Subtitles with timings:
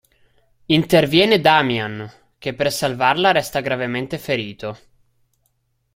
[0.65, 4.77] Interviene Damian, che per salvarla resta gravemente ferito.